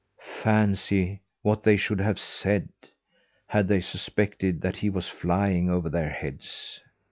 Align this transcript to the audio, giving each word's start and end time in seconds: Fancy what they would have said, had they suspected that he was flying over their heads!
Fancy 0.41 1.21
what 1.43 1.61
they 1.61 1.79
would 1.87 1.99
have 1.99 2.17
said, 2.19 2.69
had 3.49 3.67
they 3.67 3.79
suspected 3.81 4.61
that 4.61 4.77
he 4.77 4.89
was 4.89 5.07
flying 5.07 5.69
over 5.69 5.89
their 5.91 6.09
heads! 6.09 6.79